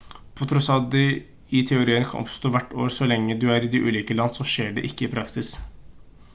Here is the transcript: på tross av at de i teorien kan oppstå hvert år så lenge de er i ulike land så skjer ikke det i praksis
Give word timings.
på 0.39 0.45
tross 0.51 0.67
av 0.75 0.79
at 0.79 0.87
de 0.95 1.01
i 1.59 1.61
teorien 1.71 2.07
kan 2.13 2.23
oppstå 2.25 2.51
hvert 2.55 2.73
år 2.85 2.95
så 2.97 3.09
lenge 3.11 3.37
de 3.45 3.53
er 3.59 3.67
i 3.69 3.83
ulike 3.91 4.19
land 4.21 4.37
så 4.41 4.47
skjer 4.55 4.81
ikke 4.83 4.97
det 5.05 5.11
i 5.11 5.15
praksis 5.17 5.57